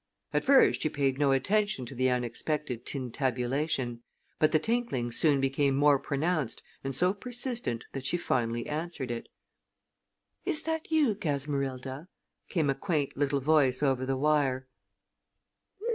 At 0.33 0.43
first 0.43 0.81
she 0.81 0.89
paid 0.89 1.19
no 1.19 1.31
attention 1.31 1.85
to 1.85 1.93
the 1.93 2.09
unexpected 2.09 2.87
tintinnabulation, 2.87 4.01
but 4.39 4.51
the 4.51 4.57
tinkling 4.57 5.11
soon 5.11 5.39
became 5.39 5.75
more 5.75 5.99
pronounced 5.99 6.63
and 6.83 6.95
so 6.95 7.13
persistent 7.13 7.83
that 7.91 8.07
she 8.07 8.17
finally 8.17 8.65
answered 8.65 9.11
it. 9.11 9.27
"Is 10.43 10.63
that 10.63 10.89
you, 10.89 11.13
Gasmerilda?" 11.13 12.07
came 12.49 12.71
a 12.71 12.73
quaint 12.73 13.15
little 13.15 13.41
voice 13.41 13.83
over 13.83 14.03
the 14.07 14.17
wire. 14.17 14.67